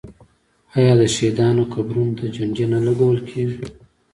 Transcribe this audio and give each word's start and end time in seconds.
آیا 0.75 0.93
د 1.01 1.03
شهیدانو 1.15 1.63
قبرونو 1.73 2.13
ته 2.19 2.25
جنډې 2.35 2.65
نه 2.73 2.79
لګول 2.87 3.17
کیږي؟ 3.29 3.63